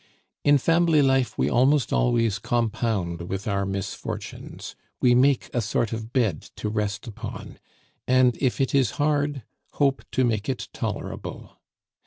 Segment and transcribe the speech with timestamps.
[0.43, 6.11] In family life we almost always compound with our misfortunes; we make a sort of
[6.11, 7.59] bed to rest upon;
[8.07, 9.43] and, if it is hard,
[9.73, 11.59] hope to make it tolerable.